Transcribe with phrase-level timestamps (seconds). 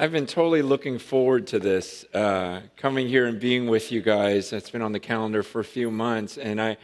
[0.00, 4.50] I've been totally looking forward to this, uh, coming here and being with you guys.
[4.50, 6.78] It's been on the calendar for a few months, and I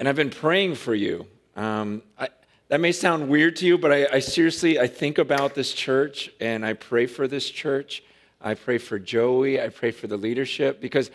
[0.00, 1.28] and I've been praying for you.
[1.54, 2.26] Um, I,
[2.66, 6.32] that may sound weird to you, but I, I seriously I think about this church
[6.40, 8.02] and I pray for this church.
[8.40, 9.60] I pray for Joey.
[9.60, 11.12] I pray for the leadership because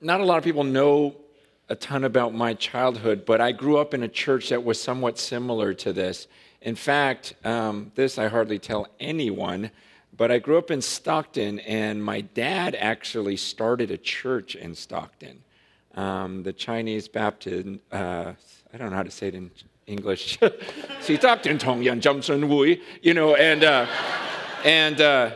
[0.00, 1.14] not a lot of people know
[1.68, 5.16] a ton about my childhood, but I grew up in a church that was somewhat
[5.20, 6.26] similar to this.
[6.60, 9.70] In fact, um, this I hardly tell anyone,
[10.16, 15.42] but I grew up in Stockton, and my dad actually started a church in Stockton,
[15.94, 17.80] um, the Chinese Baptist.
[17.90, 18.32] Uh,
[18.72, 19.50] I don't know how to say it in
[19.86, 20.38] English.
[23.02, 23.86] you know, and uh,
[24.64, 25.30] and uh,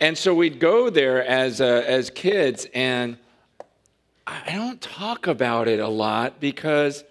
[0.00, 3.18] and so we'd go there as uh, as kids, and
[4.26, 7.04] I don't talk about it a lot because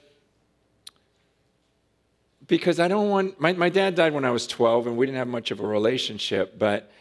[2.49, 5.19] because I don't want, my, my dad died when I was 12 and we didn't
[5.19, 6.91] have much of a relationship, but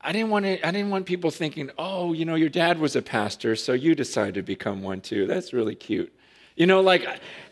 [0.00, 2.94] I didn't want to, I didn't want people thinking, oh, you know, your dad was
[2.94, 5.26] a pastor, so you decided to become one too.
[5.26, 6.12] That's really cute.
[6.56, 7.06] You know, like,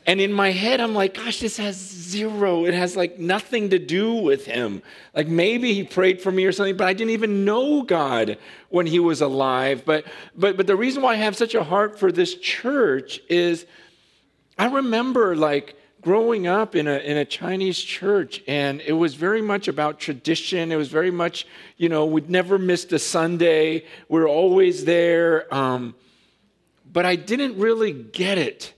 [0.07, 2.67] and in my head, I'm like, gosh, this has zero.
[2.67, 4.83] It has like nothing to do with him.
[5.15, 8.37] Like maybe he prayed for me or something, but I didn't even know God
[8.69, 9.85] when he was alive.
[9.87, 10.05] But
[10.37, 13.65] but but the reason why I have such a heart for this church is
[14.59, 15.75] I remember like
[16.09, 20.73] growing up in a, in a Chinese church, and it was very much about tradition.
[20.73, 23.85] It was very much, you know, we'd never missed a Sunday.
[24.09, 25.55] We are always there.
[25.55, 25.95] Um,
[26.91, 28.73] but I didn't really get it.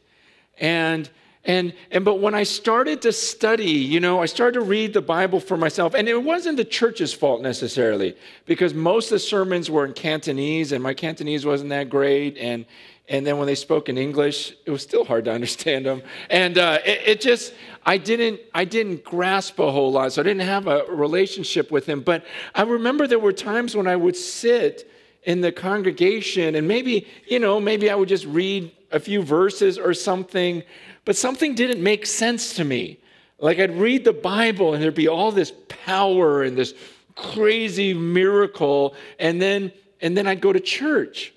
[0.58, 1.08] And
[1.44, 5.00] and, and but when I started to study, you know, I started to read the
[5.00, 8.14] Bible for myself, and it wasn't the church's fault necessarily,
[8.44, 12.66] because most of the sermons were in Cantonese, and my Cantonese wasn't that great, and
[13.10, 16.00] and then when they spoke in English, it was still hard to understand them.
[16.30, 17.52] And uh, it, it, just,
[17.84, 21.86] I didn't, I didn't grasp a whole lot, so I didn't have a relationship with
[21.86, 22.02] him.
[22.02, 24.88] But I remember there were times when I would sit
[25.24, 29.76] in the congregation, and maybe, you know, maybe I would just read a few verses
[29.76, 30.62] or something,
[31.04, 33.00] but something didn't make sense to me.
[33.40, 36.74] Like I'd read the Bible, and there'd be all this power and this
[37.16, 41.34] crazy miracle, and then, and then I'd go to church.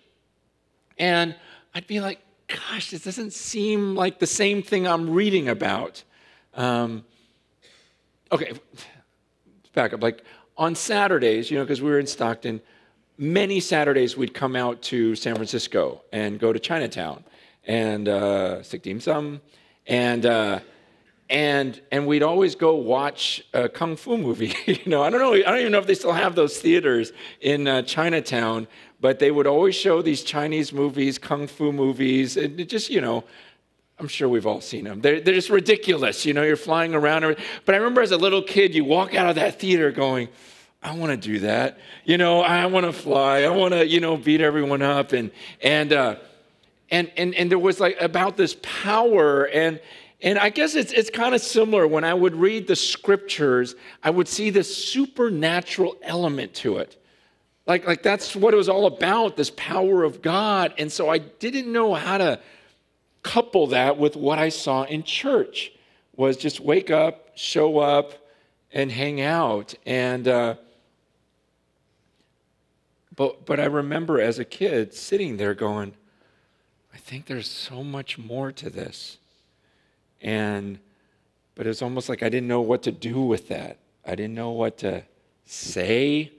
[0.99, 1.35] And
[1.75, 6.03] I'd be like, gosh, this doesn't seem like the same thing I'm reading about.
[6.53, 7.03] Um,
[8.31, 8.53] okay,
[9.73, 10.03] back up.
[10.03, 10.23] Like
[10.57, 12.61] on Saturdays, you know, because we were in Stockton,
[13.17, 17.23] many Saturdays we'd come out to San Francisco and go to Chinatown
[17.65, 19.41] and uh, stick dim sum,
[19.87, 20.59] and uh,
[21.29, 24.53] and and we'd always go watch a kung fu movie.
[24.65, 27.11] you know, I don't know, I don't even know if they still have those theaters
[27.41, 28.67] in uh, Chinatown,
[28.99, 33.01] but they would always show these Chinese movies, kung fu movies, and it just, you
[33.01, 33.23] know,
[33.99, 35.01] I'm sure we've all seen them.
[35.01, 36.25] They're, they're just ridiculous.
[36.25, 37.37] You know, you're flying around.
[37.65, 40.29] But I remember as a little kid, you walk out of that theater going,
[40.81, 41.77] I want to do that.
[42.03, 43.43] You know, I want to fly.
[43.43, 45.13] I want to, you know, beat everyone up.
[45.13, 45.31] And,
[45.61, 46.15] and, uh,
[46.89, 49.45] and, and, and there was like about this power.
[49.45, 49.79] And,
[50.23, 51.85] and I guess it's, it's kind of similar.
[51.85, 56.97] When I would read the scriptures, I would see this supernatural element to it.
[57.67, 60.73] Like, like that's what it was all about, this power of God.
[60.77, 62.39] And so I didn't know how to
[63.21, 65.73] couple that with what I saw in church
[66.15, 68.13] was just wake up, show up,
[68.71, 69.73] and hang out.
[69.85, 70.55] And uh,
[73.15, 75.93] but but I remember as a kid sitting there going,
[76.93, 79.17] I think there's so much more to this.
[80.23, 80.79] And
[81.53, 83.77] but it's almost like I didn't know what to do with that.
[84.05, 85.03] I didn't know what to
[85.45, 86.31] say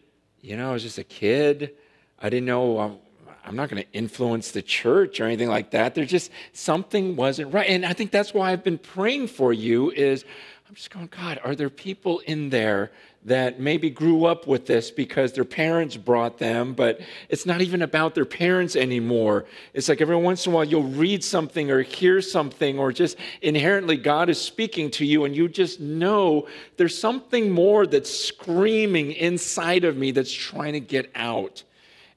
[0.44, 1.72] you know, I was just a kid.
[2.20, 2.98] I didn't know um,
[3.46, 5.94] I'm not going to influence the church or anything like that.
[5.94, 7.66] There's just something wasn't right.
[7.66, 10.26] And I think that's why I've been praying for you is
[10.74, 12.90] I'm just going, God, are there people in there
[13.26, 17.80] that maybe grew up with this because their parents brought them, but it's not even
[17.82, 19.44] about their parents anymore.
[19.72, 23.16] It's like every once in a while you'll read something or hear something, or just
[23.40, 29.12] inherently God is speaking to you, and you just know there's something more that's screaming
[29.12, 31.62] inside of me that's trying to get out.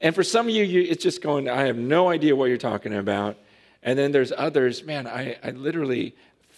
[0.01, 2.57] And for some of you, you it's just going, I have no idea what you're
[2.57, 3.38] talking about.
[3.83, 6.15] And then there's others, man, I, I literally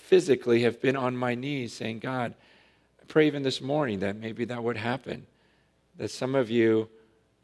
[0.10, 2.34] physically have been on my knees saying, God,
[3.00, 5.28] I pray even this morning that maybe that would happen.
[5.98, 6.90] That some of you,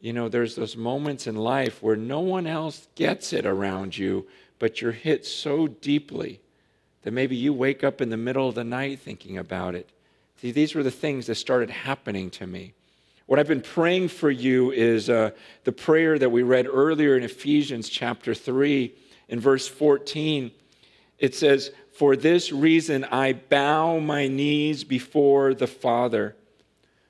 [0.00, 4.26] you know, there's those moments in life where no one else gets it around you,
[4.58, 6.40] but you're hit so deeply
[7.02, 9.88] that maybe you wake up in the middle of the night thinking about it.
[10.40, 12.72] See, these were the things that started happening to me.
[13.26, 15.30] What I've been praying for you is uh,
[15.62, 18.92] the prayer that we read earlier in Ephesians chapter 3
[19.28, 20.50] in verse 14.
[21.20, 26.36] It says, For this reason I bow my knees before the Father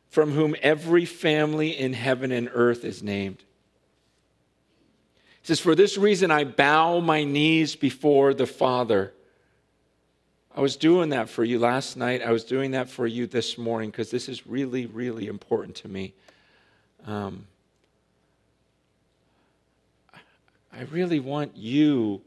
[0.09, 3.39] from whom every family in heaven and earth is named.
[5.43, 9.13] He says, For this reason I bow my knees before the Father.
[10.57, 12.23] I was doing that for you last night.
[12.23, 15.89] I was doing that for you this morning because this is really, really important to
[15.89, 16.15] me.
[17.07, 17.47] Um,
[20.73, 22.23] I really want you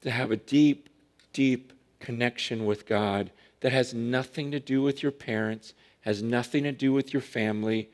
[0.00, 0.89] to have a deep,
[1.32, 3.30] deep connection with God
[3.60, 7.90] that has nothing to do with your parents, has nothing to do with your family,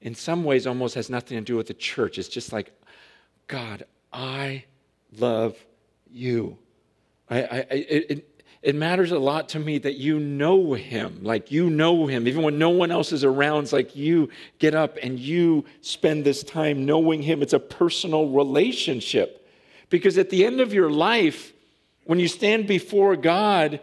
[0.00, 2.18] in some ways almost has nothing to do with the church.
[2.18, 2.72] It's just like,
[3.46, 4.64] God, I
[5.18, 5.56] love
[6.10, 6.56] you.
[7.28, 8.26] I, I, it,
[8.62, 12.42] it matters a lot to me that you know him, like you know him, even
[12.42, 13.64] when no one else is around.
[13.64, 14.28] It's like you
[14.58, 17.42] get up and you spend this time knowing him.
[17.42, 19.48] It's a personal relationship.
[19.88, 21.52] Because at the end of your life,
[22.10, 23.78] when you stand before God,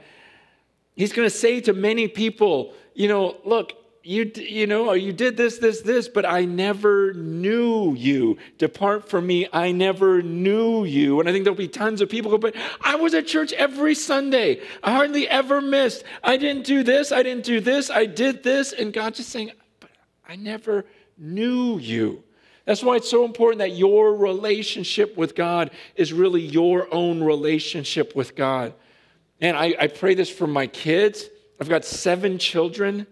[0.98, 3.72] he's going to say to many people, you know, look,
[4.04, 8.38] you, you know, you did this, this, this, but I never knew you.
[8.58, 11.22] Depart from me, I never knew you.
[11.22, 13.96] And I think there'll be tons of people go, but I was at church every
[13.96, 14.60] Sunday.
[14.84, 16.04] I hardly ever missed.
[16.22, 18.74] I didn't do this, I didn't do this, I did this.
[18.74, 19.92] And God's just saying, but
[20.28, 20.86] I never
[21.18, 22.26] knew you.
[22.68, 28.14] That's why it's so important that your relationship with God is really your own relationship
[28.14, 28.74] with God.
[29.40, 31.30] And I, I pray this for my kids.
[31.62, 33.08] I've got seven children.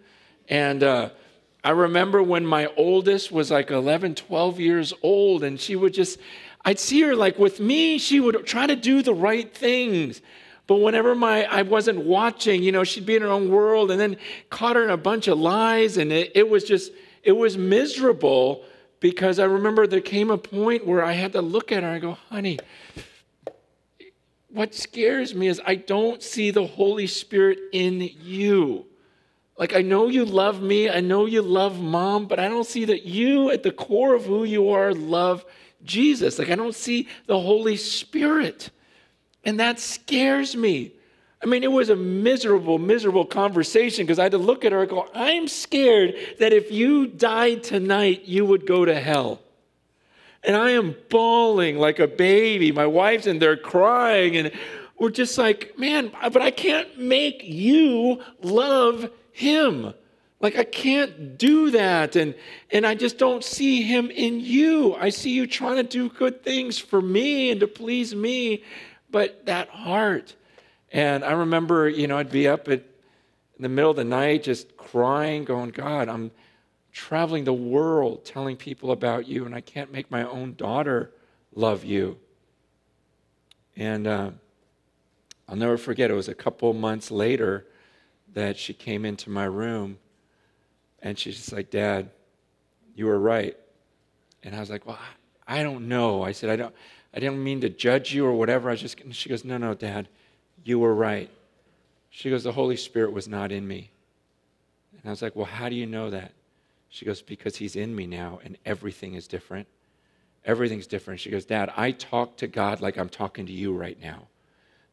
[0.49, 1.11] And uh,
[1.63, 6.19] I remember when my oldest was like 11, 12 years old, and she would just,
[6.65, 10.21] I'd see her like with me, she would try to do the right things.
[10.67, 14.01] But whenever my I wasn't watching, you know, she'd be in her own world and
[14.01, 14.17] then
[14.49, 16.91] caught her in a bunch of lies, and it, it was just,
[17.23, 18.65] it was miserable
[18.99, 22.01] because I remember there came a point where I had to look at her and
[22.01, 22.59] go, honey,
[24.49, 28.85] what scares me is I don't see the Holy Spirit in you.
[29.57, 32.85] Like, I know you love me, I know you love mom, but I don't see
[32.85, 35.45] that you, at the core of who you are, love
[35.83, 36.39] Jesus.
[36.39, 38.69] Like, I don't see the Holy Spirit.
[39.43, 40.93] And that scares me.
[41.43, 44.81] I mean, it was a miserable, miserable conversation because I had to look at her
[44.81, 49.41] and go, I'm scared that if you died tonight, you would go to hell.
[50.43, 52.71] And I am bawling like a baby.
[52.71, 54.51] My wife's in there crying, and
[54.97, 59.93] we're just like, man, but I can't make you love him.
[60.39, 62.35] Like I can't do that and
[62.69, 64.93] and I just don't see him in you.
[64.93, 68.63] I see you trying to do good things for me and to please me,
[69.09, 70.35] but that heart.
[70.91, 72.83] And I remember, you know, I'd be up at
[73.57, 76.31] in the middle of the night just crying going, "God, I'm
[76.91, 81.11] traveling the world telling people about you and I can't make my own daughter
[81.53, 82.17] love you."
[83.77, 84.31] And uh,
[85.47, 87.65] I'll never forget, it was a couple months later
[88.33, 89.97] that she came into my room
[91.01, 92.09] and she's just like, Dad,
[92.95, 93.55] you were right.
[94.43, 94.97] And I was like, Well,
[95.47, 96.23] I don't know.
[96.23, 96.73] I said, I don't
[97.13, 98.69] I didn't mean to judge you or whatever.
[98.69, 100.09] I was just she goes, No, no, Dad,
[100.65, 101.29] you were right.
[102.09, 103.91] She goes, The Holy Spirit was not in me.
[104.91, 106.33] And I was like, Well, how do you know that?
[106.89, 109.67] She goes, Because he's in me now and everything is different.
[110.43, 111.19] Everything's different.
[111.19, 114.27] She goes, Dad, I talk to God like I'm talking to you right now.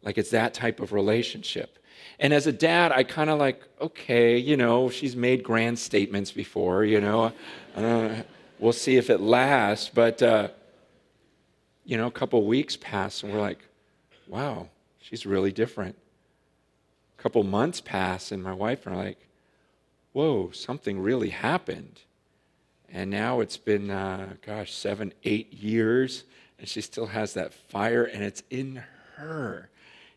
[0.02, 1.78] Like it's that type of relationship.
[2.18, 6.32] And as a dad, I kind of like, okay, you know, she's made grand statements
[6.32, 7.32] before, you know.
[7.76, 8.22] Uh,
[8.58, 9.90] we'll see if it lasts.
[9.92, 10.48] But, uh,
[11.84, 13.64] you know, a couple weeks pass and we're like,
[14.26, 14.68] wow,
[15.02, 15.96] she's really different.
[17.18, 19.28] A couple months pass and my wife and I are like,
[20.12, 22.00] whoa, something really happened.
[22.90, 26.24] And now it's been, uh, gosh, seven, eight years,
[26.58, 28.82] and she still has that fire, and it's in
[29.16, 29.70] her.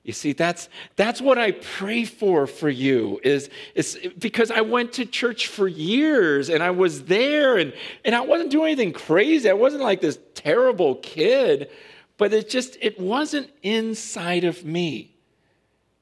[0.04, 4.94] You see, that's, that's what I pray for for you is, is because I went
[4.94, 7.74] to church for years and I was there and,
[8.04, 9.50] and I wasn't doing anything crazy.
[9.50, 11.72] I wasn't like this terrible kid,
[12.18, 15.16] but it just, it wasn't inside of me.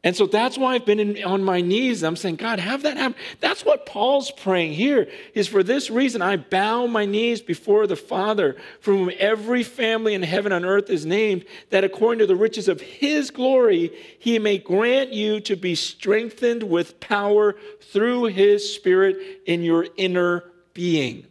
[0.05, 2.03] And so that's why I've been in, on my knees.
[2.03, 3.17] I'm saying, God, have that happen.
[3.39, 7.95] That's what Paul's praying here is for this reason I bow my knees before the
[7.95, 12.35] Father, from whom every family in heaven and earth is named, that according to the
[12.35, 18.75] riches of his glory, he may grant you to be strengthened with power through his
[18.75, 20.43] spirit in your inner
[20.73, 21.27] being.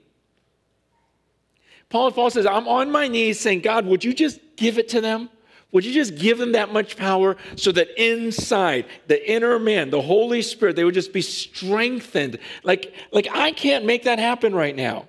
[1.91, 5.01] Paul, Paul says, I'm on my knees saying, God, would you just give it to
[5.01, 5.29] them?
[5.73, 10.03] Would you just give them that much power so that inside the inner man, the
[10.03, 12.39] Holy Spirit, they would just be strengthened?
[12.63, 15.09] Like, like I can't make that happen right now.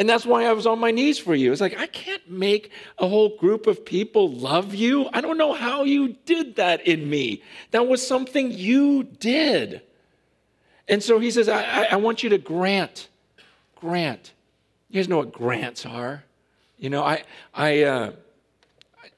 [0.00, 1.52] And that's why I was on my knees for you.
[1.52, 5.08] It's like, I can't make a whole group of people love you.
[5.12, 7.42] I don't know how you did that in me.
[7.70, 9.82] That was something you did.
[10.88, 13.08] And so he says, I, I, I want you to grant.
[13.76, 14.32] Grant.
[14.88, 16.24] You guys know what grants are?
[16.80, 17.22] You know, I,
[17.52, 18.12] I, uh,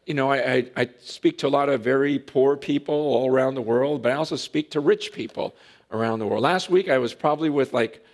[0.04, 3.54] you know, I, I, I, speak to a lot of very poor people all around
[3.54, 5.54] the world, but I also speak to rich people
[5.92, 6.42] around the world.
[6.42, 8.04] Last week, I was probably with like,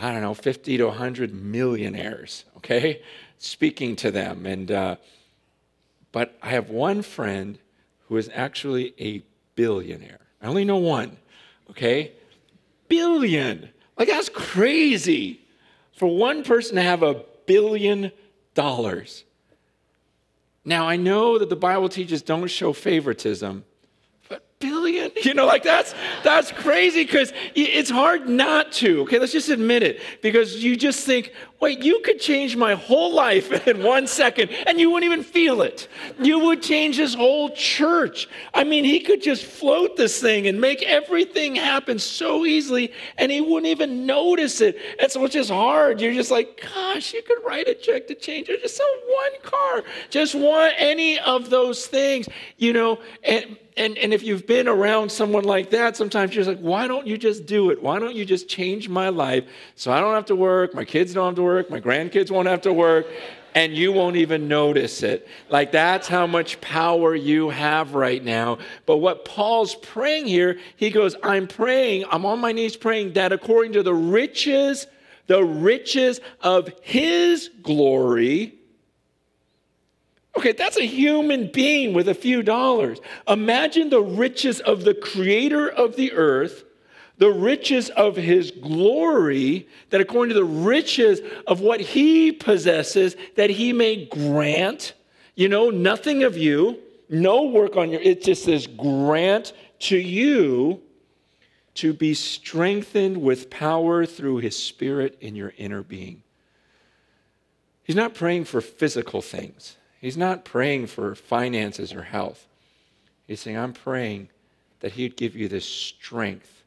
[0.00, 3.02] I don't know, 50 to 100 millionaires, okay,
[3.38, 4.46] speaking to them.
[4.46, 4.96] And, uh,
[6.12, 7.58] but I have one friend
[8.06, 9.24] who is actually a
[9.56, 10.20] billionaire.
[10.40, 11.16] I only know one,
[11.70, 12.12] okay?
[12.86, 13.68] Billion.
[13.98, 15.40] Like, that's crazy
[15.92, 18.12] for one person to have a billion
[18.54, 19.24] dollars.
[20.64, 23.64] Now, I know that the Bible teaches don't show favoritism,
[24.28, 29.32] but billion you know like that's that's crazy because it's hard not to okay let's
[29.32, 33.82] just admit it because you just think wait you could change my whole life in
[33.82, 35.88] one second and you wouldn't even feel it.
[36.18, 38.28] You would change his whole church.
[38.54, 43.30] I mean he could just float this thing and make everything happen so easily and
[43.30, 44.78] he wouldn't even notice it.
[45.00, 46.00] And so it's just hard.
[46.00, 48.62] You're just like gosh you could write a check to change it.
[48.62, 49.82] Just sell one car.
[50.08, 52.98] Just one any of those things you know?
[53.24, 57.06] And and, and if you've been around someone like that, sometimes you're like, why don't
[57.06, 57.82] you just do it?
[57.82, 61.14] Why don't you just change my life so I don't have to work, my kids
[61.14, 63.06] don't have to work, my grandkids won't have to work,
[63.54, 65.26] and you won't even notice it.
[65.48, 68.58] Like that's how much power you have right now.
[68.86, 73.32] But what Paul's praying here, he goes, I'm praying, I'm on my knees praying that
[73.32, 74.86] according to the riches,
[75.26, 78.60] the riches of his glory,
[80.36, 83.00] Okay, that's a human being with a few dollars.
[83.26, 86.64] Imagine the riches of the creator of the earth,
[87.20, 93.50] the riches of his glory, that according to the riches of what he possesses, that
[93.50, 94.94] he may grant,
[95.34, 96.78] you know, nothing of you,
[97.10, 100.80] no work on your, it just says grant to you
[101.74, 106.22] to be strengthened with power through his spirit in your inner being.
[107.84, 109.76] He's not praying for physical things.
[110.00, 112.46] He's not praying for finances or health.
[113.26, 114.30] He's saying, I'm praying
[114.80, 116.59] that He'd give you this strength.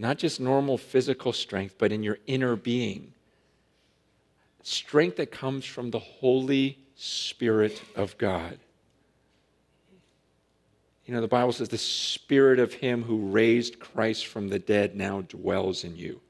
[0.00, 3.12] Not just normal physical strength, but in your inner being.
[4.62, 8.58] Strength that comes from the Holy Spirit of God.
[11.04, 14.96] You know, the Bible says the Spirit of Him who raised Christ from the dead
[14.96, 16.22] now dwells in you.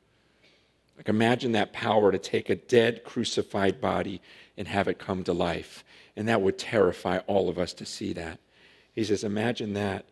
[0.97, 4.21] Like, imagine that power to take a dead, crucified body
[4.57, 5.85] and have it come to life.
[6.17, 8.41] And that would terrify all of us to see that.
[8.97, 10.07] He says, Imagine that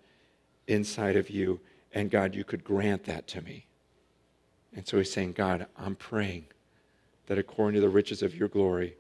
[0.69, 1.59] inside of you,
[1.93, 3.67] and God, you could grant that to me.
[4.75, 6.47] And so he's saying, God, I'm praying
[7.27, 8.95] that according to the riches of your glory,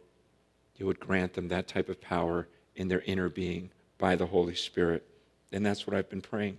[0.77, 4.55] you would grant them that type of power in their inner being by the Holy
[4.55, 5.05] Spirit.
[5.53, 6.59] And that's what I've been praying.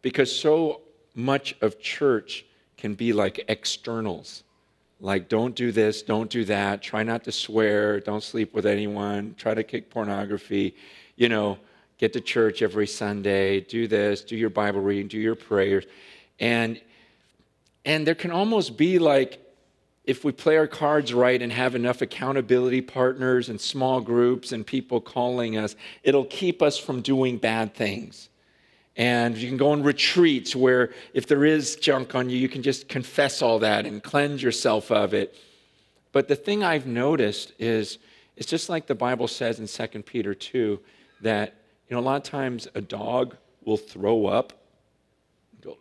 [0.00, 0.80] Because so
[1.14, 2.44] much of church
[2.76, 4.42] can be like externals
[5.02, 9.34] like don't do this don't do that try not to swear don't sleep with anyone
[9.36, 10.74] try to kick pornography
[11.16, 11.58] you know
[12.02, 15.84] get to church every sunday do this do your bible reading do your prayers
[16.40, 16.80] and
[17.84, 19.38] and there can almost be like
[20.02, 24.66] if we play our cards right and have enough accountability partners and small groups and
[24.66, 28.28] people calling us it'll keep us from doing bad things
[28.96, 32.62] and you can go on retreats where if there is junk on you, you can
[32.62, 35.34] just confess all that and cleanse yourself of it.
[36.12, 37.96] But the thing I've noticed is
[38.36, 40.78] it's just like the Bible says in 2 Peter 2
[41.22, 41.61] that
[41.92, 44.54] you know a lot of times a dog will throw up,
[45.60, 45.76] go,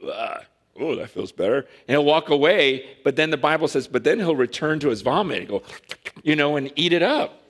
[0.78, 2.86] oh, that feels better, and he'll walk away.
[3.06, 5.64] But then the Bible says, but then he'll return to his vomit and go,
[6.22, 7.42] you know, and eat it up.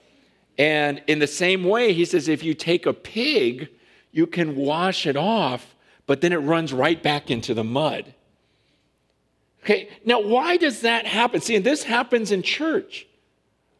[0.59, 3.69] And in the same way, he says, if you take a pig
[4.11, 5.75] you can wash it off,
[6.05, 8.13] but then it runs right back into the mud.
[9.63, 11.41] Okay, now why does that happen?
[11.41, 13.07] See, and this happens in church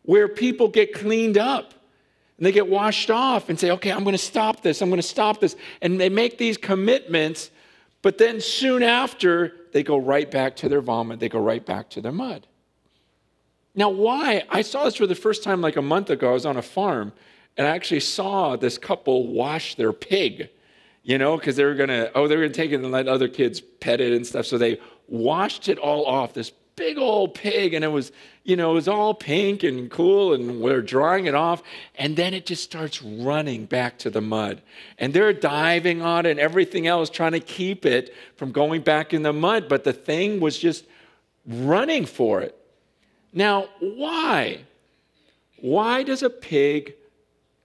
[0.02, 1.76] where people get cleaned up
[2.42, 4.98] and they get washed off and say, okay, I'm going to stop this, I'm going
[5.00, 5.56] to stop this.
[5.80, 7.52] And they make these commitments,
[8.02, 11.92] but then soon after, they go right back to their vomit, they go right back
[11.92, 12.48] to their mud.
[13.76, 14.44] Now, why?
[14.50, 16.32] I saw this for the first time like a month ago.
[16.32, 17.14] I was on a farm
[17.58, 20.50] and I actually saw this couple wash their pig,
[21.04, 23.28] you know, because they were gonna, oh, they were gonna take it and let other
[23.28, 24.48] kids pet it and stuff.
[24.48, 28.12] So they washed it all off, this big old pig, and it was,
[28.44, 31.62] you know, it was all pink and cool, and we're drying it off,
[31.96, 34.62] and then it just starts running back to the mud.
[34.98, 39.14] And they're diving on it and everything else, trying to keep it from going back
[39.14, 40.86] in the mud, but the thing was just
[41.46, 42.58] running for it.
[43.34, 44.62] Now, why?
[45.60, 46.96] Why does a pig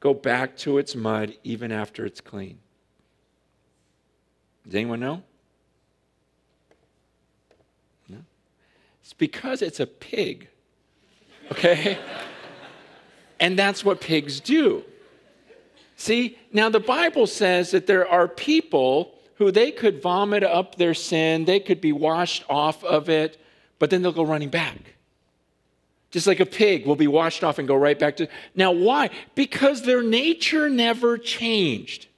[0.01, 2.59] go back to its mud even after it's clean?
[4.65, 5.23] Does anyone know?
[9.07, 10.49] It's because it's a pig.
[11.53, 11.97] Okay?
[13.39, 14.83] and that's what pigs do.
[15.95, 20.93] See, now the Bible says that there are people who they could vomit up their
[20.93, 23.41] sin, they could be washed off of it,
[23.79, 24.97] but then they'll go running back.
[26.11, 28.27] Just like a pig will be washed off and go right back to.
[28.57, 29.11] Now, why?
[29.37, 32.09] Because their nature never changed.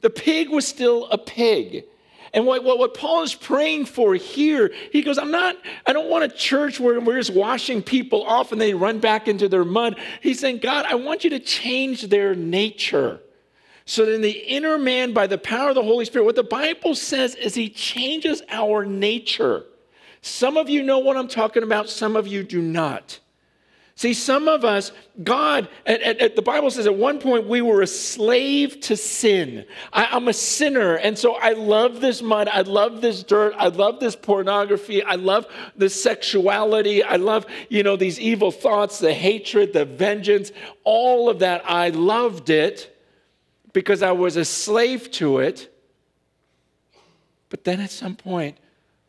[0.00, 1.84] The pig was still a pig.
[2.32, 5.56] And what, what, what Paul is praying for here, he goes, I'm not,
[5.86, 9.28] I don't want a church where we're just washing people off and they run back
[9.28, 9.98] into their mud.
[10.20, 13.20] He's saying, God, I want you to change their nature.
[13.84, 16.42] So that in the inner man, by the power of the Holy Spirit, what the
[16.42, 19.64] Bible says is he changes our nature.
[20.20, 23.18] Some of you know what I'm talking about, some of you do not.
[23.98, 24.92] See, some of us,
[25.24, 28.96] God, at, at, at, the Bible says at one point we were a slave to
[28.96, 29.64] sin.
[29.92, 32.46] I, am a sinner, and so I love this mud.
[32.46, 33.54] I love this dirt.
[33.58, 35.02] I love this pornography.
[35.02, 37.02] I love the sexuality.
[37.02, 40.52] I love, you know, these evil thoughts, the hatred, the vengeance,
[40.84, 41.68] all of that.
[41.68, 42.96] I loved it
[43.72, 45.74] because I was a slave to it.
[47.48, 48.58] But then at some point,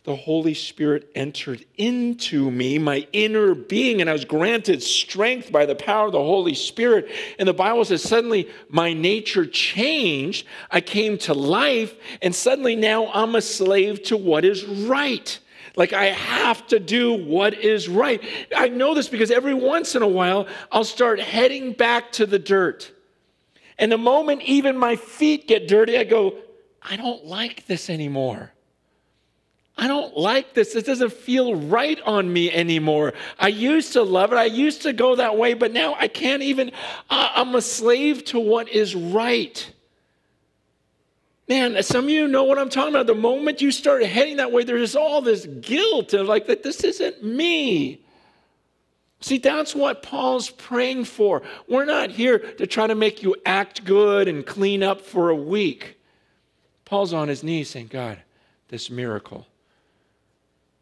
[0.06, 5.66] the Holy Spirit entered into me, my inner being, and I was granted strength by
[5.66, 7.10] the power of the Holy Spirit.
[7.38, 10.48] And the Bible says, suddenly my nature changed.
[10.72, 15.38] I came to life, and suddenly now I'm a slave to what is right.
[15.76, 18.24] Like I have to do what is right.
[18.56, 22.40] I know this because every once in a while I'll start heading back to the
[22.40, 22.92] dirt.
[23.78, 26.36] And the moment even my feet get dirty, I go,
[26.82, 28.52] I don't like this anymore.
[29.82, 30.74] I don't like this.
[30.74, 33.14] This doesn't feel right on me anymore.
[33.40, 34.36] I used to love it.
[34.36, 36.74] I used to go that way, but now I can't even.
[37.10, 39.74] Uh, I'm a slave to what is right.
[41.48, 43.08] Man, some of you know what I'm talking about.
[43.08, 46.84] The moment you start heading that way, there's all this guilt of like that this
[46.84, 48.04] isn't me.
[49.22, 51.42] See, that's what Paul's praying for.
[51.70, 55.36] We're not here to try to make you act good and clean up for a
[55.36, 55.98] week.
[56.84, 58.20] Paul's on his knees saying, God,
[58.68, 59.46] this miracle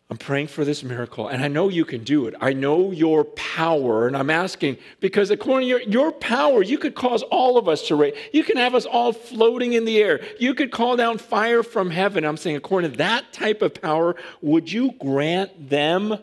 [0.09, 2.35] I'm praying for this miracle, and I know you can do it.
[2.39, 6.95] I know your power, and I'm asking because according to your, your power, you could
[6.95, 8.15] cause all of us to raise.
[8.31, 10.21] You can have us all floating in the air.
[10.39, 12.23] You could call down fire from heaven.
[12.23, 16.17] I'm saying, according to that type of power, would you grant them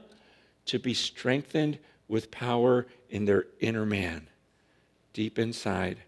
[0.64, 4.28] to be strengthened with power in their inner man,
[5.12, 5.98] deep inside,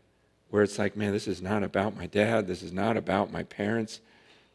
[0.49, 2.47] where it's like, man, this is not about my dad.
[2.47, 4.01] This is not about my parents.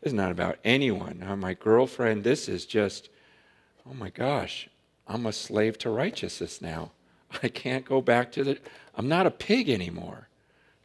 [0.01, 1.19] This is not about anyone.
[1.19, 3.09] Now, my girlfriend, this is just,
[3.87, 4.67] oh my gosh,
[5.07, 6.91] I'm a slave to righteousness now.
[7.43, 8.59] I can't go back to the,
[8.95, 10.27] I'm not a pig anymore.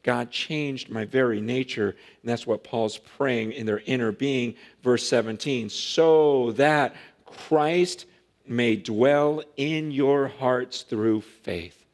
[0.03, 4.55] God changed my very nature, and that's what Paul's praying in their inner being.
[4.83, 8.07] Verse 17, so that Christ
[8.47, 11.85] may dwell in your hearts through faith.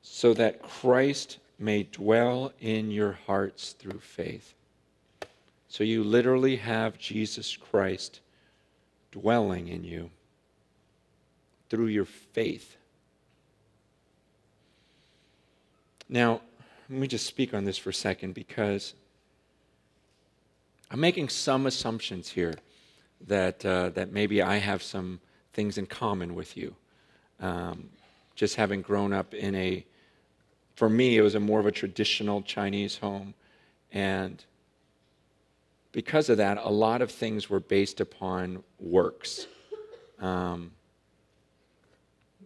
[0.00, 4.54] So that Christ may dwell in your hearts through faith.
[5.72, 8.20] So you literally have Jesus Christ
[9.10, 10.10] dwelling in you
[11.70, 12.76] through your faith.
[16.10, 16.42] Now,
[16.90, 18.92] let me just speak on this for a second because
[20.90, 22.56] I'm making some assumptions here
[23.26, 25.20] that, uh, that maybe I have some
[25.54, 26.76] things in common with you.
[27.40, 27.88] Um,
[28.34, 29.86] just having grown up in a,
[30.74, 33.32] for me, it was a more of a traditional Chinese home.
[33.90, 34.44] And
[35.92, 39.46] because of that, a lot of things were based upon works.
[40.18, 40.72] Um,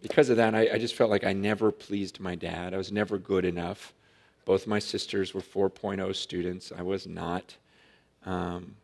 [0.01, 2.73] because of that, I, I, just felt like I never pleased my dad.
[2.73, 3.93] I was never good enough.
[4.45, 6.71] Both my sisters were 4.0 students.
[6.77, 7.55] I was not.
[8.25, 8.75] Um,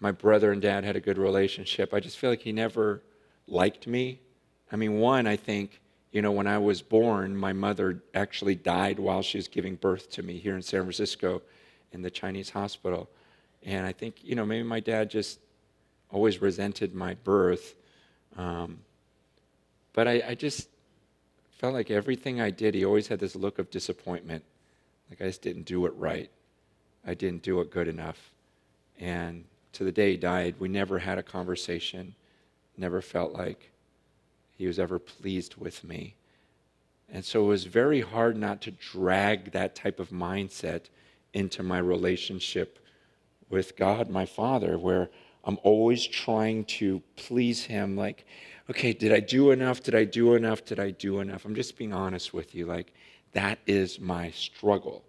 [0.00, 1.94] my brother and dad had a good relationship.
[1.94, 3.02] I just feel like he never
[3.46, 4.20] liked me.
[4.70, 8.98] I mean, one, I think, you know, when I was born, my mother actually died
[8.98, 11.42] while she was giving birth to me here in San Francisco
[11.96, 13.08] in the Chinese hospital.
[13.64, 15.40] And I think, you know, maybe my dad just
[16.10, 17.74] always resented my birth.
[18.36, 18.78] Um,
[19.94, 20.68] but I, I just
[21.58, 24.44] felt like everything I did, he always had this look of disappointment.
[25.10, 26.30] Like I just didn't do it right.
[27.04, 28.30] I didn't do it good enough.
[29.00, 32.14] And to the day he died, we never had a conversation,
[32.76, 33.70] never felt like
[34.56, 36.14] he was ever pleased with me.
[37.10, 40.86] And so it was very hard not to drag that type of mindset
[41.36, 42.78] into my relationship
[43.50, 45.10] with God, my Father, where
[45.44, 47.94] I'm always trying to please Him.
[47.96, 48.24] Like,
[48.70, 49.82] okay, did I do enough?
[49.82, 50.64] Did I do enough?
[50.64, 51.44] Did I do enough?
[51.44, 52.64] I'm just being honest with you.
[52.64, 52.92] Like,
[53.32, 55.04] that is my struggle.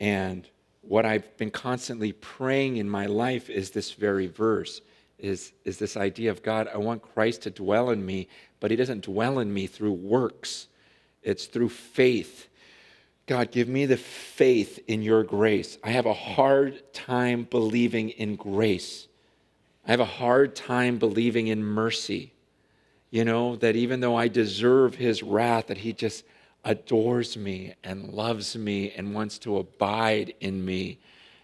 [0.00, 0.48] And
[0.82, 4.80] what I've been constantly praying in my life is this very verse
[5.18, 8.28] is, is this idea of God, I want Christ to dwell in me,
[8.60, 10.68] but he doesn't dwell in me through works.
[11.22, 12.47] It's through faith.
[13.28, 15.76] God, give me the faith in your grace.
[15.84, 19.06] I have a hard time believing in grace.
[19.86, 22.32] I have a hard time believing in mercy.
[23.10, 26.24] You know, that even though I deserve his wrath, that he just
[26.64, 30.98] adores me and loves me and wants to abide in me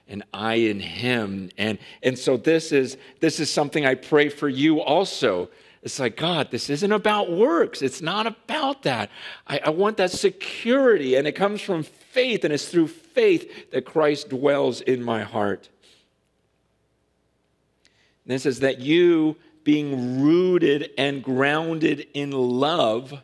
[0.08, 1.50] and I in him.
[1.58, 5.50] And, and so this is, this is something I pray for you also.
[5.84, 7.82] It's like, God, this isn't about works.
[7.82, 9.10] It's not about that.
[9.46, 13.84] I, I want that security, and it comes from faith, and it's through faith that
[13.84, 15.68] Christ dwells in my heart.
[18.24, 23.20] And this is that you, being rooted and grounded in love,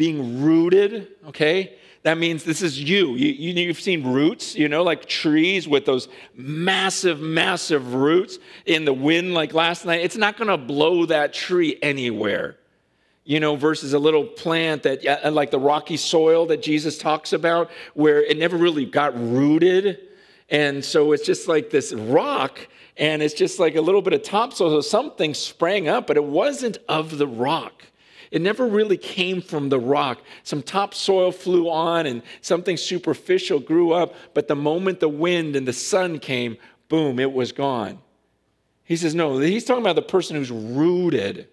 [0.00, 1.76] being rooted, okay?
[2.04, 3.16] That means this is you.
[3.16, 3.52] you.
[3.52, 8.94] You, have seen roots, you know, like trees with those massive, massive roots in the
[8.94, 10.00] wind, like last night.
[10.00, 12.56] It's not to blow that tree anywhere,
[13.24, 16.96] you know, versus a little plant that, uh, uh, like the rocky soil that Jesus
[16.96, 19.98] talks about, where it never really got rooted.
[20.48, 22.58] And so it's just like this rock,
[22.96, 24.70] and it's just like a little bit of topsoil.
[24.70, 27.84] So something sprang up, but it wasn't of the rock.
[28.30, 30.20] It never really came from the rock.
[30.44, 35.66] Some topsoil flew on and something superficial grew up, but the moment the wind and
[35.66, 36.56] the sun came,
[36.88, 37.98] boom, it was gone.
[38.84, 41.48] He says, no, he's talking about the person who's rooted.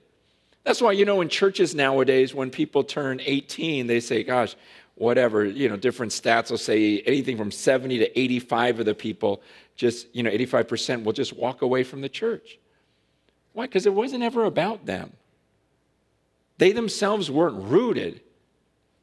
[0.64, 4.56] That's why, you know, in churches nowadays, when people turn 18, they say, gosh,
[4.96, 9.42] whatever, you know, different stats will say anything from 70 to 85 of the people,
[9.76, 12.60] just, you know, 85% will just walk away from the church.
[13.54, 13.66] Why?
[13.66, 15.14] Because it wasn't ever about them.
[16.58, 18.22] They themselves weren't rooted.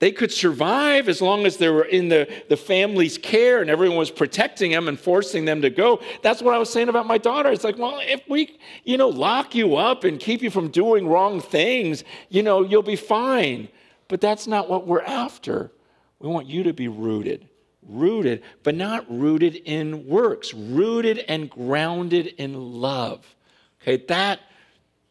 [0.00, 3.96] They could survive as long as they were in the, the family's care and everyone
[3.96, 6.00] was protecting them and forcing them to go.
[6.20, 7.50] That's what I was saying about my daughter.
[7.50, 11.06] It's like, well, if we, you know, lock you up and keep you from doing
[11.06, 13.68] wrong things, you know, you'll be fine.
[14.08, 15.70] But that's not what we're after.
[16.18, 17.48] We want you to be rooted,
[17.82, 23.34] rooted, but not rooted in works, rooted and grounded in love.
[23.80, 24.40] Okay, that,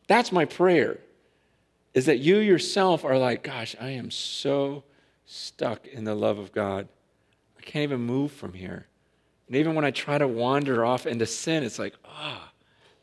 [0.08, 1.00] that's my prayer
[1.94, 4.84] is that you yourself are like, gosh, I am so
[5.26, 6.88] stuck in the love of God.
[7.58, 8.88] I can't even move from here.
[9.48, 12.50] And even when I try to wander off into sin, it's like, ah, oh,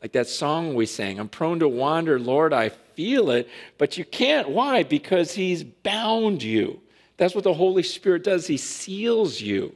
[0.01, 4.05] like that song we sang, I'm prone to wander, Lord, I feel it, but you
[4.05, 4.49] can't.
[4.49, 4.83] Why?
[4.83, 6.81] Because He's bound you.
[7.17, 9.75] That's what the Holy Spirit does, He seals you.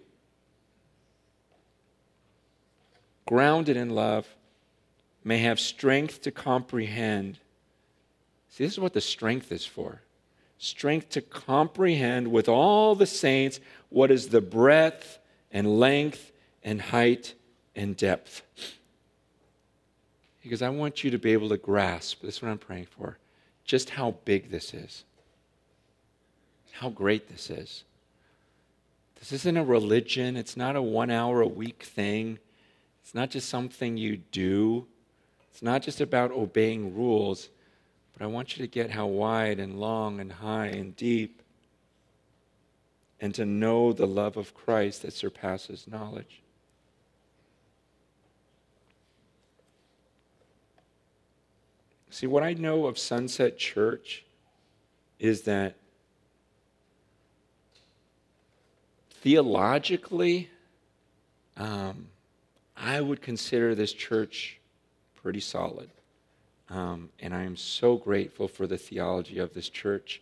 [3.27, 4.27] Grounded in love,
[5.23, 7.39] may have strength to comprehend
[8.55, 9.99] See, this is what the strength is for
[10.57, 15.19] strength to comprehend with all the saints what is the breadth
[15.51, 16.31] and length
[16.63, 17.33] and height
[17.75, 18.43] and depth.
[20.41, 23.17] Because I want you to be able to grasp, this is what I'm praying for,
[23.65, 25.03] just how big this is,
[26.71, 27.83] how great this is.
[29.19, 32.39] This isn't a religion, it's not a one hour a week thing,
[33.03, 34.87] it's not just something you do,
[35.51, 37.49] it's not just about obeying rules.
[38.17, 41.41] But I want you to get how wide and long and high and deep,
[43.19, 46.41] and to know the love of Christ that surpasses knowledge.
[52.09, 54.23] See, what I know of Sunset Church
[55.19, 55.75] is that
[59.09, 60.49] theologically,
[61.57, 62.07] um,
[62.77, 64.59] I would consider this church
[65.15, 65.89] pretty solid.
[66.69, 70.21] Um, and I am so grateful for the theology of this church.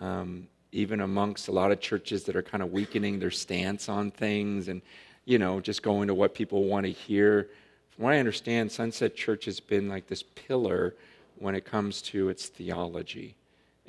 [0.00, 4.10] Um, even amongst a lot of churches that are kind of weakening their stance on
[4.10, 4.82] things and,
[5.24, 7.48] you know, just going to what people want to hear.
[7.90, 10.94] From what I understand, Sunset Church has been like this pillar
[11.36, 13.34] when it comes to its theology.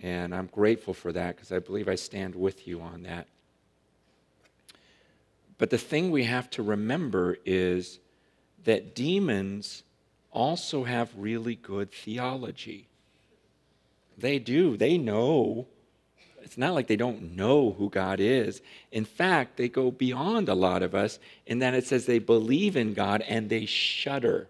[0.02, 3.28] And I'm grateful for that because I believe I stand with you on that.
[5.58, 8.00] But the thing we have to remember is
[8.64, 9.84] that demons
[10.32, 12.88] also have really good theology.
[14.18, 15.68] They do, they know.
[16.42, 18.62] It's not like they don't know who God is.
[18.92, 22.76] In fact, they go beyond a lot of us in that it says they believe
[22.76, 24.48] in God and they shudder.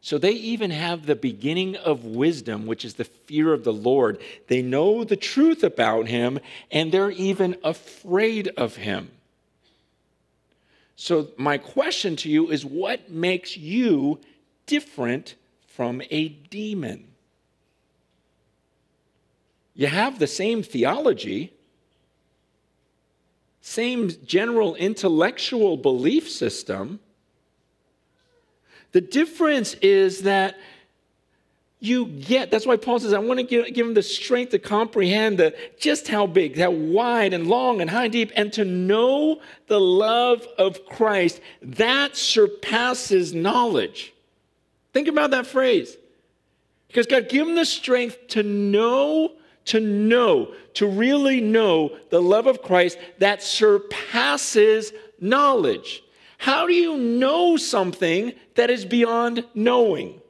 [0.00, 4.20] So they even have the beginning of wisdom, which is the fear of the Lord.
[4.48, 6.40] They know the truth about him
[6.72, 9.10] and they're even afraid of him.
[10.96, 14.20] So, my question to you is what makes you
[14.66, 15.34] different
[15.66, 17.08] from a demon.
[19.74, 21.52] You have the same theology,
[23.60, 27.00] same general intellectual belief system.
[28.92, 30.58] The difference is that
[31.80, 34.60] you get, that's why Paul says, I want to give, give him the strength to
[34.60, 38.64] comprehend the, just how big, how wide and long and high and deep, and to
[38.64, 44.11] know the love of Christ that surpasses knowledge.
[44.92, 45.96] Think about that phrase.
[46.88, 49.32] Because God, give him the strength to know
[49.66, 56.02] to know, to really know the love of Christ that surpasses knowledge.
[56.38, 60.20] How do you know something that is beyond knowing?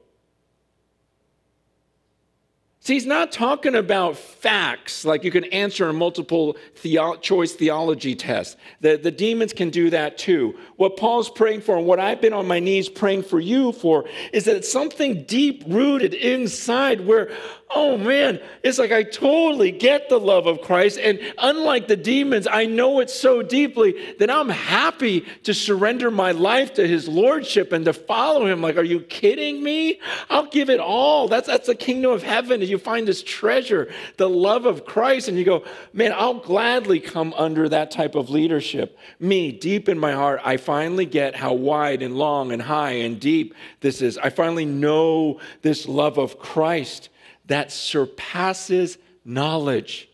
[2.84, 8.16] See, he's not talking about facts like you can answer a multiple theo- choice theology
[8.16, 8.56] test.
[8.80, 10.58] The, the demons can do that too.
[10.78, 14.08] What Paul's praying for and what I've been on my knees praying for you for
[14.32, 17.30] is that it's something deep rooted inside where
[17.74, 20.98] oh man, it's like I totally get the love of Christ.
[20.98, 26.32] And unlike the demons, I know it so deeply that I'm happy to surrender my
[26.32, 28.60] life to his lordship and to follow him.
[28.60, 30.00] Like, are you kidding me?
[30.30, 31.28] I'll give it all.
[31.28, 32.60] That's, that's the kingdom of heaven.
[32.60, 37.34] You find this treasure, the love of Christ, and you go, man, I'll gladly come
[37.34, 38.98] under that type of leadership.
[39.18, 43.18] Me, deep in my heart, I finally get how wide and long and high and
[43.18, 44.18] deep this is.
[44.18, 47.08] I finally know this love of Christ
[47.46, 50.08] that surpasses knowledge.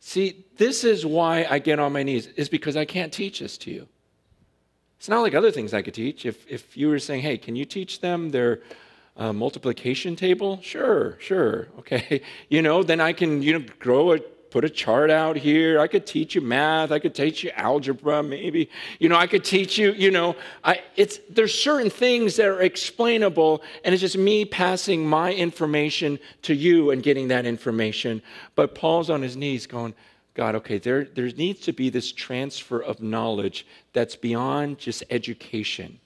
[0.00, 3.56] See, this is why I get on my knees, is because I can't teach this
[3.58, 3.88] to you.
[4.98, 6.26] It's not like other things I could teach.
[6.26, 8.60] If, if you were saying, hey, can you teach them their
[9.16, 10.60] uh, multiplication table?
[10.62, 12.22] Sure, sure, okay.
[12.48, 14.18] You know, then I can, you know, grow a
[14.50, 15.78] put a chart out here.
[15.78, 16.90] I could teach you math.
[16.90, 18.68] I could teach you algebra, maybe.
[18.98, 22.60] You know, I could teach you, you know, I, it's, there's certain things that are
[22.60, 28.22] explainable, and it's just me passing my information to you and getting that information.
[28.54, 29.94] But Paul's on his knees going,
[30.34, 36.00] God, okay, there, there needs to be this transfer of knowledge that's beyond just education.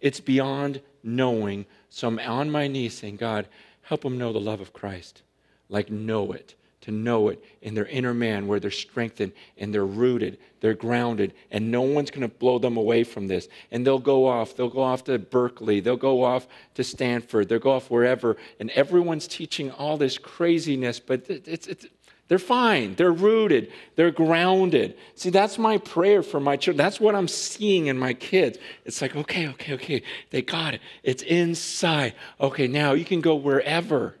[0.00, 1.66] It's beyond knowing.
[1.90, 3.46] So I'm on my knees saying, God,
[3.82, 5.22] help them know the love of Christ.
[5.68, 9.86] Like, know it to know it in their inner man where they're strengthened and they're
[9.86, 13.48] rooted, they're grounded, and no one's going to blow them away from this.
[13.70, 14.54] And they'll go off.
[14.54, 15.80] They'll go off to Berkeley.
[15.80, 17.48] They'll go off to Stanford.
[17.48, 18.36] They'll go off wherever.
[18.60, 21.86] And everyone's teaching all this craziness, but it's, it's,
[22.28, 22.96] they're fine.
[22.96, 23.72] They're rooted.
[23.96, 24.98] They're grounded.
[25.14, 26.84] See, that's my prayer for my children.
[26.84, 28.58] That's what I'm seeing in my kids.
[28.84, 30.02] It's like, okay, okay, okay.
[30.30, 30.82] They got it.
[31.02, 32.14] It's inside.
[32.40, 34.16] Okay, now you can go wherever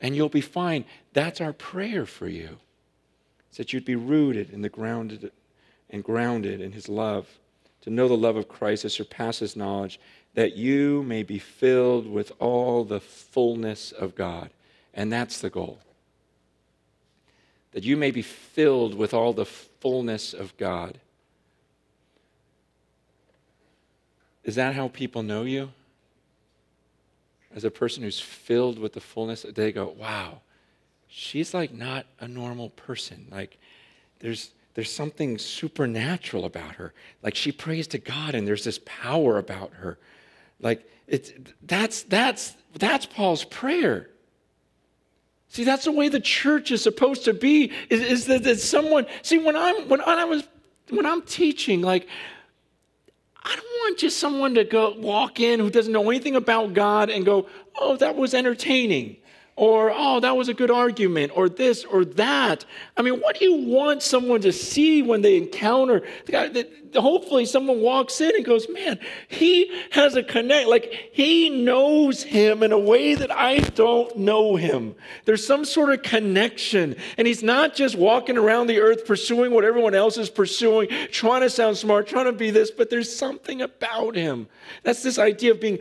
[0.00, 0.84] and you'll be fine.
[1.12, 2.58] That's our prayer for you.
[3.48, 5.32] It's that you'd be rooted in the grounded
[5.90, 7.28] and grounded in his love,
[7.82, 10.00] to know the love of Christ that surpasses knowledge,
[10.34, 14.50] that you may be filled with all the fullness of God.
[14.92, 15.78] And that's the goal.
[17.72, 20.98] That you may be filled with all the fullness of God.
[24.44, 25.70] Is that how people know you?
[27.56, 30.42] As a person who's filled with the fullness, they go, wow,
[31.08, 33.26] she's like not a normal person.
[33.32, 33.58] Like
[34.20, 36.92] there's there's something supernatural about her.
[37.22, 39.98] Like she prays to God and there's this power about her.
[40.60, 44.10] Like it's that's that's that's Paul's prayer.
[45.48, 47.72] See, that's the way the church is supposed to be.
[47.88, 50.46] Is, is that, that someone see when I'm when I was
[50.90, 52.06] when I'm teaching, like
[53.46, 57.10] I don't want just someone to go walk in who doesn't know anything about God
[57.10, 59.18] and go, oh, that was entertaining.
[59.56, 62.66] Or, oh, that was a good argument, or this or that.
[62.94, 66.66] I mean, what do you want someone to see when they encounter God?
[66.94, 70.68] Hopefully, someone walks in and goes, Man, he has a connect.
[70.68, 74.94] Like, he knows him in a way that I don't know him.
[75.24, 76.94] There's some sort of connection.
[77.16, 81.40] And he's not just walking around the earth pursuing what everyone else is pursuing, trying
[81.40, 84.48] to sound smart, trying to be this, but there's something about him.
[84.82, 85.78] That's this idea of being